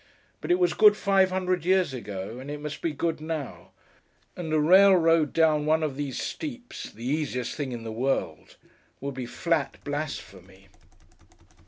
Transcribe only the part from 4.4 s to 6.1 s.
a railroad down one of